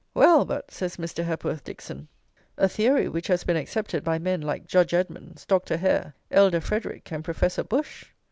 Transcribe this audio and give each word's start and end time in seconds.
"Well, 0.15 0.45
but," 0.45 0.71
says 0.71 0.97
Mr. 0.97 1.23
Hepworth 1.23 1.63
Dixon, 1.63 2.07
"a 2.57 2.67
theory 2.67 3.07
which 3.07 3.27
has 3.27 3.43
been 3.43 3.55
accepted 3.55 4.03
by 4.03 4.17
men 4.17 4.41
like 4.41 4.65
Judge 4.65 4.95
Edmonds, 4.95 5.45
Dr. 5.45 5.77
Hare, 5.77 6.15
Elder 6.31 6.59
Frederick, 6.59 7.11
and 7.11 7.23
Professor 7.23 7.63
Bush!" 7.63 8.05